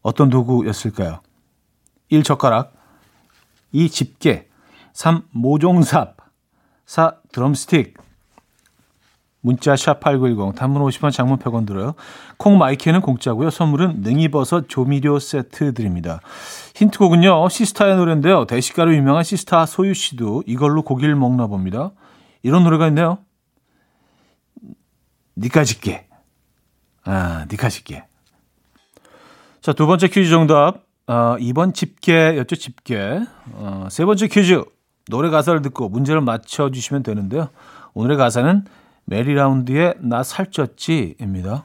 어떤 0.00 0.30
도구였을까요? 0.30 1.20
1. 2.08 2.22
젓가락 2.22 2.72
2. 3.72 3.90
집게 3.90 4.48
3. 4.92 5.22
모종삽 5.32 6.21
4. 6.86 7.16
드럼스틱 7.32 7.94
문자 9.42 9.74
샵8910 9.74 10.54
단문 10.54 10.82
50원 10.82 11.12
장문 11.12 11.38
100원 11.38 11.66
들어요. 11.66 11.94
콩 12.36 12.58
마이크는 12.58 13.00
공짜고요. 13.00 13.50
선물은 13.50 14.00
능이버섯 14.02 14.68
조미료 14.68 15.18
세트 15.18 15.74
드립니다. 15.74 16.20
힌트곡은요. 16.76 17.48
시스타의 17.48 17.96
노래인데요. 17.96 18.46
대식가로 18.46 18.94
유명한 18.94 19.24
시스타 19.24 19.66
소유 19.66 19.94
씨도 19.94 20.44
이걸로 20.46 20.82
고기를 20.82 21.16
먹나 21.16 21.48
봅니다. 21.48 21.90
이런 22.42 22.62
노래가 22.62 22.86
있네요. 22.88 23.18
니까 25.36 25.64
짓게. 25.64 26.06
아, 27.04 27.46
니까 27.50 27.68
짓게. 27.68 28.04
자, 29.60 29.72
두 29.72 29.86
번째 29.86 30.08
퀴즈 30.08 30.30
정답. 30.30 30.84
어, 31.08 31.36
2번 31.38 31.74
집게였죠, 31.74 32.54
집게. 32.54 33.20
어, 33.54 33.88
세 33.90 34.04
번째 34.04 34.28
퀴즈. 34.28 34.62
노래 35.08 35.30
가사를 35.30 35.62
듣고 35.62 35.88
문제를 35.88 36.20
맞춰주시면 36.20 37.02
되는데요. 37.02 37.48
오늘의 37.94 38.16
가사는 38.16 38.64
메리라운드의 39.04 39.96
나 40.00 40.22
살쪘지입니다. 40.22 41.64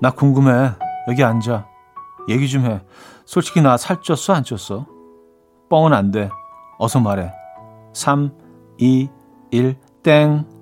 나 0.00 0.10
궁금해. 0.12 0.70
여기 1.08 1.24
앉아. 1.24 1.66
얘기 2.28 2.48
좀 2.48 2.64
해. 2.64 2.80
솔직히 3.24 3.60
나 3.60 3.76
살쪘어, 3.76 4.34
안 4.34 4.42
쪘어? 4.44 4.86
뻥은 5.68 5.92
안 5.92 6.10
돼. 6.10 6.30
어서 6.78 7.00
말해. 7.00 7.32
3, 7.92 8.30
2, 8.78 9.08
1, 9.50 9.76
땡. 10.02 10.57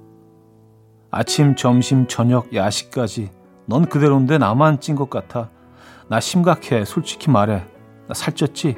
아침, 1.17 1.57
점심, 1.57 2.07
저녁, 2.07 2.53
야식까지. 2.55 3.31
넌 3.65 3.87
그대로인데 3.87 4.37
나만 4.37 4.81
찐 4.81 4.97
것 4.97 5.09
같아. 5.09 5.49
나 6.11 6.21
심각해. 6.21 6.85
솔직히 6.85 7.31
말해. 7.31 7.65
나 8.07 8.13
살쪘지? 8.13 8.77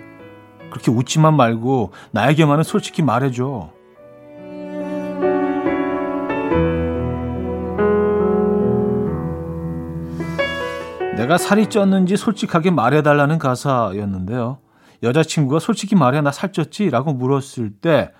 그렇게 0.70 0.92
웃지만 0.92 1.34
말고 1.34 1.90
나에게만은 2.12 2.62
솔직히 2.62 3.02
말해줘. 3.02 3.72
내가 11.16 11.38
살이 11.38 11.66
쪘는지 11.66 12.16
솔직하게 12.16 12.70
말해달라는 12.70 13.40
가사였는데요. 13.40 14.58
여자친구가 15.02 15.58
솔직히 15.58 15.96
말해 15.96 16.20
나 16.20 16.30
살쪘지? 16.30 16.90
라고 16.90 17.12
물었을 17.12 17.72
때 17.72 18.12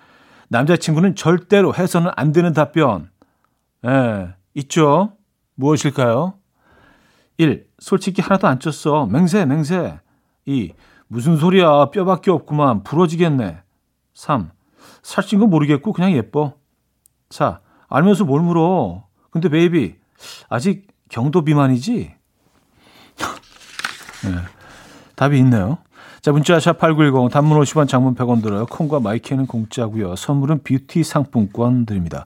남자친구는 0.49 1.15
절대로 1.15 1.73
해서는 1.73 2.11
안 2.17 2.33
되는 2.33 2.51
답변. 2.51 3.07
예, 3.85 4.33
있죠? 4.55 5.13
무엇일까요? 5.55 6.33
1. 7.37 7.67
솔직히 7.79 8.21
하나도 8.21 8.47
안 8.47 8.59
쪘어. 8.59 9.09
맹세, 9.09 9.45
맹세. 9.45 9.99
2. 10.45 10.73
무슨 11.07 11.37
소리야. 11.37 11.89
뼈밖에 11.91 12.31
없구만. 12.31 12.83
부러지겠네. 12.83 13.61
3. 14.13 14.51
살찐 15.01 15.39
거 15.39 15.47
모르겠고 15.47 15.93
그냥 15.93 16.11
예뻐. 16.11 16.53
4. 17.29 17.59
알면서 17.87 18.25
뭘 18.25 18.41
물어. 18.41 19.05
근데 19.31 19.49
baby, 19.49 19.95
아직 20.49 20.87
경도 21.09 21.43
비만이지? 21.43 22.13
네, 24.23 24.29
답이 25.15 25.37
있네요. 25.39 25.77
자, 26.21 26.31
문자 26.31 26.59
샵 26.59 26.77
8910 26.77 27.31
단문 27.31 27.59
50원 27.61 27.87
장문 27.87 28.15
100원 28.15 28.43
들어요. 28.43 28.65
콩과 28.65 28.99
마이케이는 28.99 29.47
공짜고요. 29.47 30.15
선물은 30.15 30.63
뷰티 30.63 31.03
상품권 31.03 31.85
드립니다. 31.85 32.25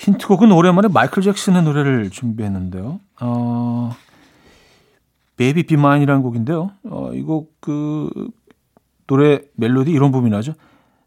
힌트곡은 0.00 0.50
오랜만에 0.50 0.88
마이클 0.88 1.22
잭슨의 1.22 1.62
노래를 1.62 2.08
준비했는데요. 2.08 3.00
어, 3.20 3.94
Baby 5.36 5.64
Be 5.64 5.73
Mine이라는 5.73 6.22
곡인데요. 6.22 6.70
어, 6.84 7.12
이곡 7.12 7.60
그 7.60 8.08
노래 9.06 9.40
멜로디 9.56 9.90
이런 9.90 10.10
부분이 10.10 10.30
나오죠. 10.30 10.54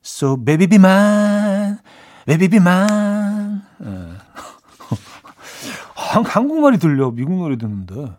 So 0.05 0.37
baby 0.43 0.67
be 0.67 0.75
mine, 0.75 1.77
baby 2.27 2.47
be 2.49 2.57
mine. 2.57 3.61
예. 3.83 4.09
한국말이 6.23 6.77
들려 6.77 7.09
미국 7.09 7.33
노래 7.33 7.57
듣는데. 7.57 8.11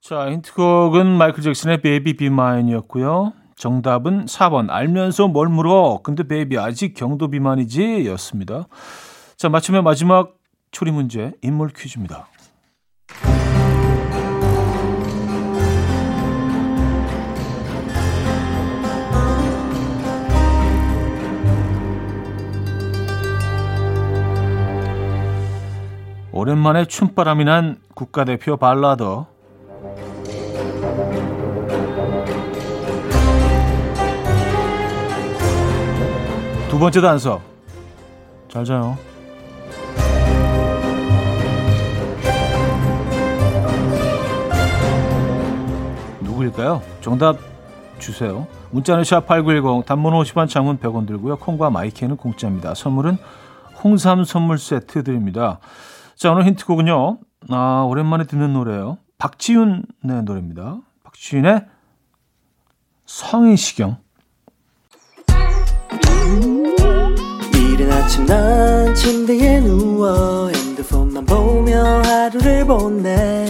자, 0.00 0.30
힌트곡은 0.30 1.06
마이클 1.18 1.42
잭슨의 1.42 1.82
Baby 1.82 2.16
Be 2.16 2.30
Mine이었고요. 2.30 3.32
정답은 3.56 4.26
4번 4.26 4.70
알면서 4.70 5.26
뭘 5.26 5.48
물어 5.48 6.00
근데 6.04 6.22
baby 6.22 6.58
아직 6.58 6.94
경도 6.94 7.28
비만이지 7.28 8.06
였습니다. 8.06 8.68
자 9.42 9.48
맞춤의 9.48 9.82
마지막 9.82 10.36
추리 10.70 10.92
문제 10.92 11.32
인물 11.42 11.70
퀴즈입니다. 11.70 12.28
오랜만에 26.30 26.84
춤바람이 26.84 27.44
난 27.44 27.80
국가대표 27.96 28.56
발라더 28.56 29.26
두 36.70 36.78
번째 36.78 37.00
단서. 37.00 37.42
잘 38.48 38.64
자요. 38.64 39.11
누구일까요? 46.42 46.82
정답 47.00 47.38
주세요. 47.98 48.46
문자는 48.70 49.04
샵8910 49.04 49.84
단문 49.86 50.12
50원 50.14 50.48
장문 50.48 50.78
100원 50.78 51.06
들고요. 51.06 51.36
콩과 51.36 51.70
마이키는 51.70 52.16
공짜입니다. 52.16 52.74
선물은 52.74 53.16
홍삼 53.82 54.24
선물 54.24 54.58
세트 54.58 55.04
드립니다. 55.04 55.60
자, 56.16 56.32
오늘 56.32 56.44
힌트곡은요. 56.46 57.18
아, 57.50 57.86
오랜만에 57.88 58.24
듣는 58.24 58.52
노래예요. 58.52 58.98
박지윤의 59.18 59.82
노래입니다. 60.24 60.78
박지윤의 61.04 61.66
성인시경. 63.06 63.96
아침 68.02 68.26
난 68.26 68.94
침대에 68.94 69.60
누워 69.60 70.48
핸드폰만 70.48 71.24
보며 71.24 72.02
하루를 72.02 72.66
보내 72.66 73.41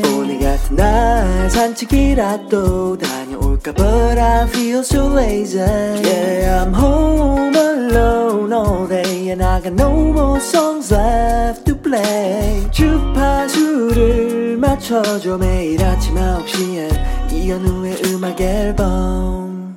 날 0.83 1.49
산책이라도 1.49 2.99
다녀올까 2.99 3.73
But 3.73 4.19
I 4.19 4.49
feel 4.49 4.81
so 4.81 5.07
lazy 5.17 5.61
Yeah 5.61 6.65
I'm 6.65 6.75
home 6.75 7.55
alone 7.57 8.53
all 8.53 8.89
day 8.89 9.31
And 9.31 9.45
I 9.45 9.61
got 9.63 9.75
no 9.75 10.11
more 10.11 10.41
songs 10.41 10.93
left 10.93 11.65
to 11.67 11.81
play 11.81 12.69
주파수를 12.73 14.57
맞춰줘 14.57 15.39
매일 15.39 15.85
아침 15.85 16.17
9시에 16.17 17.33
이현우의 17.33 18.03
음악 18.07 18.41
앨범 18.41 19.77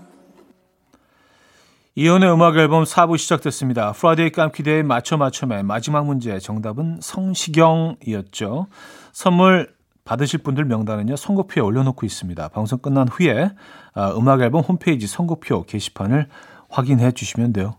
이현우의 1.93 2.33
음악 2.33 2.57
앨범 2.57 2.83
4부 2.83 3.17
시작됐습니다. 3.17 3.93
Friday 3.93 4.31
깜퀴데이 4.31 4.83
맞춰 4.83 5.15
맞춰의 5.15 5.63
마지막 5.63 6.05
문제 6.05 6.39
정답은 6.39 6.99
성시경이었죠. 7.01 8.67
선물 9.13 9.74
받으실 10.05 10.43
분들 10.43 10.65
명단은요 10.65 11.15
선곡표에 11.15 11.61
올려놓고 11.63 12.05
있습니다. 12.05 12.47
방송 12.49 12.79
끝난 12.79 13.07
후에 13.07 13.49
아, 13.95 14.11
음악 14.15 14.41
앨범 14.41 14.61
홈페이지 14.61 15.07
선곡표 15.07 15.63
게시판을 15.65 16.27
확인해 16.69 17.11
주시면 17.11 17.53
돼요. 17.53 17.75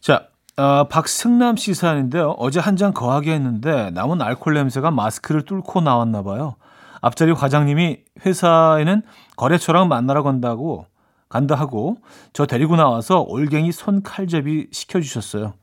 자, 0.00 0.28
어, 0.56 0.88
박승남 0.88 1.56
씨 1.56 1.74
사연인데요. 1.74 2.30
어제 2.38 2.58
한 2.60 2.76
잔 2.76 2.92
거하게 2.94 3.34
했는데 3.34 3.90
남은 3.90 4.20
알코올 4.22 4.54
냄새가 4.54 4.90
마스크를 4.90 5.44
뚫고 5.44 5.82
나왔나 5.82 6.22
봐요. 6.22 6.56
앞자리 7.02 7.34
과장님이 7.34 7.98
회사에는 8.24 9.02
거래처랑 9.36 9.88
만나러 9.88 10.22
간다고 10.22 10.86
간다 11.28 11.54
하고 11.54 11.98
저 12.32 12.46
데리고 12.46 12.76
나와서 12.76 13.20
올갱이 13.20 13.72
손칼제비 13.72 14.68
시켜주셨어요. 14.72 15.54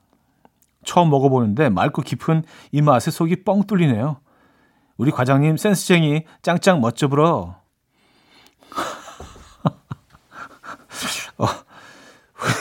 처음 0.84 1.10
먹어보는데 1.10 1.70
맑고 1.70 2.04
깊은 2.04 2.44
이 2.72 2.82
맛에 2.82 3.10
속이 3.12 3.44
뻥 3.44 3.64
뚫리네요. 3.64 4.18
우리 5.00 5.12
과장님 5.12 5.56
센스쟁이 5.56 6.26
짱짱 6.42 6.82
멋져 6.82 7.08
불어. 7.08 7.56
어, 11.38 11.46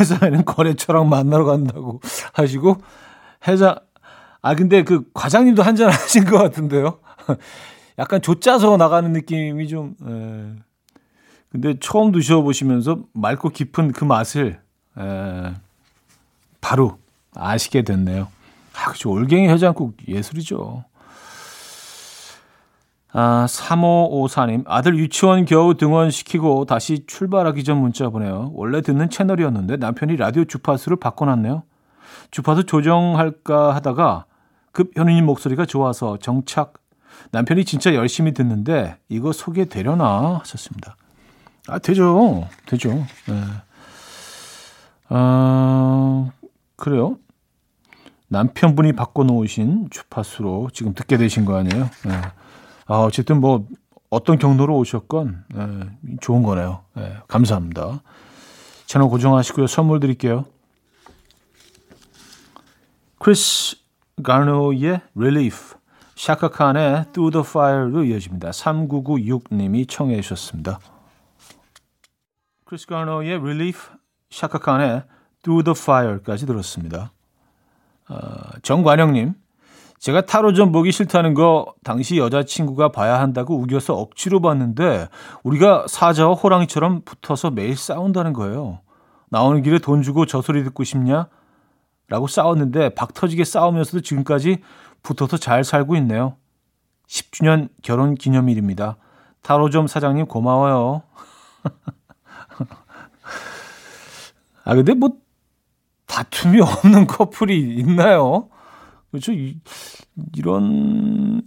회사에는 0.00 0.44
거래처랑 0.44 1.08
만나러 1.08 1.44
간다고 1.44 2.00
하시고 2.32 2.80
회사 3.48 3.74
아 4.40 4.54
근데 4.54 4.84
그 4.84 5.10
과장님도 5.12 5.64
한잔 5.64 5.90
하신 5.90 6.26
것 6.26 6.38
같은데요. 6.38 7.00
약간 7.98 8.22
조짜서 8.22 8.76
나가는 8.76 9.12
느낌이 9.12 9.66
좀 9.66 9.96
에. 10.06 10.54
근데 11.50 11.74
처음 11.80 12.12
드셔보시면서 12.12 13.00
맑고 13.14 13.48
깊은 13.48 13.90
그 13.92 14.04
맛을 14.04 14.60
에, 14.96 15.54
바로 16.60 17.00
아시게 17.34 17.82
됐네요. 17.82 18.28
아, 18.74 18.92
그죠. 18.92 19.10
올갱이 19.10 19.48
해장국 19.48 19.96
예술이죠. 20.06 20.84
아, 23.12 23.46
3554님, 23.48 24.64
아들 24.66 24.98
유치원 24.98 25.44
겨우 25.46 25.74
등원시키고 25.74 26.66
다시 26.66 27.04
출발하기 27.06 27.64
전 27.64 27.78
문자 27.78 28.10
보내요. 28.10 28.52
원래 28.54 28.82
듣는 28.82 29.08
채널이었는데 29.08 29.76
남편이 29.78 30.16
라디오 30.16 30.44
주파수를 30.44 30.98
바꿔놨네요. 30.98 31.62
주파수 32.30 32.64
조정할까 32.64 33.74
하다가 33.74 34.26
급 34.72 34.92
현우님 34.94 35.24
목소리가 35.24 35.64
좋아서 35.64 36.18
정착. 36.18 36.74
남편이 37.30 37.64
진짜 37.64 37.94
열심히 37.94 38.32
듣는데 38.34 38.98
이거 39.08 39.32
소개되려나 39.32 40.40
하셨습니다. 40.40 40.96
아, 41.66 41.78
되죠. 41.78 42.46
되죠. 42.66 42.90
네. 42.90 43.42
아, 45.08 46.30
그래요. 46.76 47.16
남편분이 48.28 48.92
바꿔놓으신 48.92 49.88
주파수로 49.90 50.68
지금 50.74 50.92
듣게 50.92 51.16
되신 51.16 51.46
거 51.46 51.56
아니에요? 51.56 51.88
네. 52.04 52.20
아, 52.88 53.00
어쨌든 53.00 53.40
뭐 53.40 53.66
어떤 54.08 54.38
경로로 54.38 54.76
오셨건 54.78 55.44
네, 55.54 56.16
좋은 56.22 56.42
거네요. 56.42 56.84
네, 56.94 57.18
감사합니다. 57.28 58.02
채널 58.86 59.10
고정하시고요. 59.10 59.66
선물 59.66 60.00
드릴게요. 60.00 60.46
크리스 63.18 63.76
가노의 64.22 65.02
Relief, 65.14 65.74
샤카칸의 66.16 67.12
Through 67.12 67.32
the 67.32 67.44
Fire로 67.46 68.04
이어집니다. 68.04 68.50
3996님이 68.50 69.86
청해 69.86 70.18
주셨습니다. 70.22 70.80
크리스 72.64 72.86
가노의 72.86 73.34
Relief, 73.34 73.90
샤카칸의 74.30 75.04
Through 75.42 75.64
the 75.64 75.78
Fire까지 75.78 76.46
들었습니다. 76.46 77.12
어, 78.08 78.16
정관영님, 78.62 79.34
제가 79.98 80.22
타로 80.22 80.52
좀 80.52 80.70
보기 80.70 80.92
싫다는 80.92 81.34
거 81.34 81.74
당시 81.82 82.18
여자친구가 82.18 82.92
봐야 82.92 83.20
한다고 83.20 83.58
우겨서 83.58 83.94
억지로 83.94 84.40
봤는데 84.40 85.08
우리가 85.42 85.86
사자와 85.88 86.34
호랑이처럼 86.34 87.02
붙어서 87.04 87.50
매일 87.50 87.76
싸운다는 87.76 88.32
거예요. 88.32 88.80
나오는 89.28 89.62
길에 89.62 89.78
돈 89.78 90.02
주고 90.02 90.26
저 90.26 90.40
소리 90.40 90.62
듣고 90.64 90.84
싶냐? 90.84 91.28
라고 92.08 92.26
싸웠는데 92.26 92.90
박 92.90 93.12
터지게 93.12 93.44
싸우면서도 93.44 94.00
지금까지 94.00 94.58
붙어서 95.02 95.36
잘 95.36 95.64
살고 95.64 95.96
있네요. 95.96 96.36
10주년 97.08 97.68
결혼 97.82 98.14
기념일입니다. 98.14 98.96
타로점 99.42 99.86
사장님 99.86 100.26
고마워요. 100.26 101.02
아 104.64 104.74
근데 104.74 104.94
뭐 104.94 105.10
다툼이 106.06 106.60
없는 106.60 107.06
커플이 107.06 107.76
있나요? 107.76 108.48
그렇죠? 109.10 109.32
이, 109.32 109.58
이런 110.36 111.42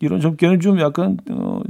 이런 0.00 0.20
접견은 0.20 0.60
좀 0.60 0.80
약간 0.80 1.16
어, 1.30 1.60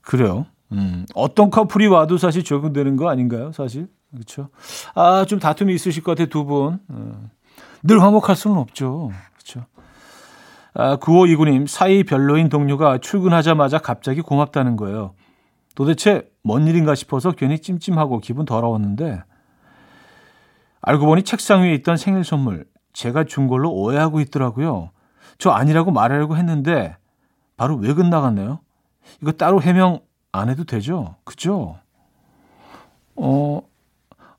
그래요. 0.00 0.46
음, 0.72 1.06
어떤 1.14 1.50
커플이 1.50 1.86
와도 1.86 2.16
사실 2.16 2.42
적용되는 2.42 2.96
거 2.96 3.08
아닌가요? 3.08 3.52
사실 3.52 3.88
그렇죠. 4.10 4.48
아, 4.94 5.24
좀 5.26 5.38
다툼이 5.38 5.74
있으실 5.74 6.02
것 6.02 6.16
같아 6.16 6.28
두 6.28 6.44
분. 6.44 6.80
어. 6.88 7.30
늘 7.82 8.00
화목할 8.00 8.34
수는 8.34 8.56
없죠. 8.56 9.10
그렇죠. 9.34 9.66
아, 10.72 10.96
9529님, 10.96 11.66
사이 11.66 12.02
별로인 12.02 12.48
동료가 12.48 12.98
출근하자마자 12.98 13.78
갑자기 13.78 14.22
고맙다는 14.22 14.76
거예요. 14.76 15.14
도대체 15.74 16.28
뭔 16.42 16.66
일인가 16.66 16.94
싶어서 16.94 17.32
괜히 17.32 17.58
찜찜하고 17.58 18.20
기분 18.20 18.44
더러웠는데, 18.44 19.22
알고 20.82 21.06
보니 21.06 21.22
책상 21.22 21.62
위에 21.62 21.74
있던 21.74 21.96
생일 21.96 22.24
선물, 22.24 22.66
제가 22.94 23.24
준 23.24 23.48
걸로 23.48 23.70
오해하고 23.70 24.20
있더라고요. 24.20 24.90
저 25.36 25.50
아니라고 25.50 25.90
말하려고 25.90 26.36
했는데, 26.38 26.96
바로 27.56 27.76
외근 27.76 28.08
나갔네요. 28.08 28.60
이거 29.20 29.32
따로 29.32 29.60
해명 29.60 30.00
안 30.32 30.48
해도 30.48 30.64
되죠? 30.64 31.16
그죠? 31.24 31.76
어, 33.16 33.60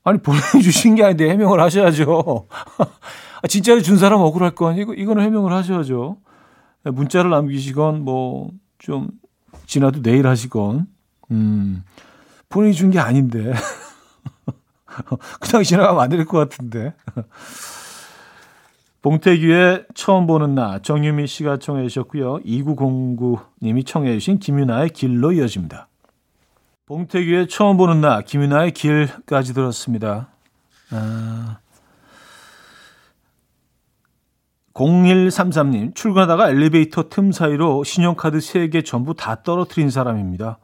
아니, 0.04 0.18
보내주신 0.20 0.96
게 0.96 1.04
아닌데 1.04 1.30
해명을 1.30 1.60
하셔야죠. 1.62 2.48
아, 3.44 3.48
진짜로 3.48 3.82
준 3.82 3.98
사람 3.98 4.22
억울할 4.22 4.52
거 4.56 4.68
아니고, 4.70 4.94
이거는 4.96 5.24
해명을 5.24 5.54
하셔야죠. 5.54 6.18
문자를 6.84 7.30
남기시건, 7.32 8.02
뭐, 8.04 8.50
좀, 8.80 9.10
지나도 9.66 10.02
내일 10.02 10.28
하시건, 10.28 10.88
음, 11.32 11.84
보내준 12.50 12.92
게 12.92 13.00
아닌데. 13.00 13.54
그냥 15.42 15.64
지나가면 15.64 16.02
안 16.02 16.10
될 16.10 16.26
것 16.26 16.38
같은데. 16.38 16.94
봉태규의 19.06 19.86
처음 19.94 20.26
보는 20.26 20.56
나, 20.56 20.80
정유미 20.80 21.28
씨가 21.28 21.58
청해 21.58 21.88
주셨고요. 21.90 22.40
2909님이 22.40 23.86
청해 23.86 24.12
주신 24.14 24.40
김윤아의 24.40 24.90
길로 24.90 25.32
이어집니다. 25.32 25.90
봉태규의 26.88 27.48
처음 27.48 27.78
보는 27.78 28.02
나, 28.02 28.22
김윤아의 28.22 28.72
길까지 28.72 29.54
들었습니다. 29.54 30.30
아... 30.90 31.60
0133님, 34.74 35.94
출근하다가 35.94 36.50
엘리베이터 36.50 37.08
틈 37.08 37.32
사이로 37.32 37.84
신용카드 37.84 38.40
3개 38.40 38.84
전부 38.84 39.14
다 39.14 39.44
떨어뜨린 39.44 39.92
사람입니다. 39.92 40.58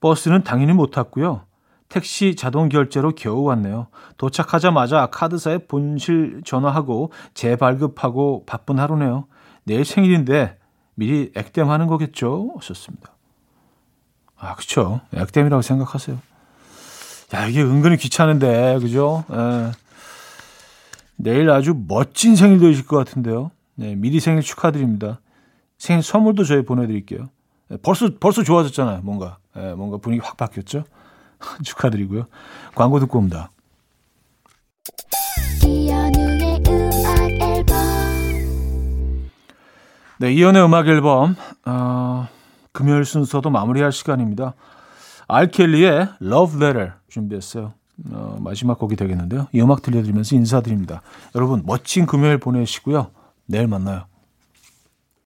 버스는 0.00 0.44
당연히 0.44 0.74
못 0.74 0.90
탔고요. 0.90 1.46
택시 1.94 2.34
자동 2.34 2.68
결제로 2.68 3.12
겨우 3.14 3.44
왔네요. 3.44 3.86
도착하자마자 4.16 5.06
카드사에 5.12 5.58
본실 5.58 6.42
전화하고 6.44 7.12
재발급하고 7.34 8.42
바쁜 8.46 8.80
하루네요. 8.80 9.26
내일 9.62 9.84
생일인데 9.84 10.58
미리 10.96 11.30
액땜하는 11.36 11.86
거겠죠? 11.86 12.52
하셨습니다. 12.56 13.12
아, 14.36 14.56
그쵸. 14.56 15.02
액땜이라고 15.14 15.62
생각하세요. 15.62 16.18
야, 17.34 17.46
이게 17.46 17.62
은근히 17.62 17.96
귀찮은데, 17.96 18.80
그죠? 18.80 19.24
예. 19.32 19.70
내일 21.14 21.48
아주 21.50 21.76
멋진 21.86 22.34
생일 22.34 22.58
되실 22.58 22.88
것 22.88 22.96
같은데요. 22.96 23.52
네, 23.76 23.94
미리 23.94 24.18
생일 24.18 24.42
축하드립니다. 24.42 25.20
생일 25.78 26.02
선물도 26.02 26.42
저희 26.42 26.64
보내드릴게요. 26.64 27.28
예, 27.70 27.76
벌써, 27.76 28.10
벌써 28.18 28.42
좋아졌잖아요, 28.42 29.02
뭔가. 29.02 29.38
예, 29.56 29.74
뭔가 29.74 29.98
분위기 29.98 30.24
확 30.24 30.36
바뀌었죠? 30.36 30.82
축하드리고요. 31.62 32.26
광고 32.74 33.00
듣고 33.00 33.18
옵니다. 33.18 33.50
네, 40.18 40.32
이연의 40.32 40.64
음악 40.64 40.88
앨범. 40.88 41.36
어, 41.66 42.28
금요일 42.72 43.04
순서도 43.04 43.50
마무리할 43.50 43.92
시간입니다. 43.92 44.54
알켈리의 45.28 46.08
Love 46.22 46.56
Letter 46.56 46.92
준비했어요. 47.08 47.74
어, 48.10 48.36
마지막 48.40 48.78
곡이 48.78 48.96
되겠는데요. 48.96 49.48
이 49.52 49.60
음악 49.60 49.82
들려드리면서 49.82 50.34
인사드립니다. 50.36 51.02
여러분 51.34 51.62
멋진 51.64 52.06
금요일 52.06 52.38
보내시고요. 52.38 53.10
내일 53.46 53.66
만나요. 53.68 54.06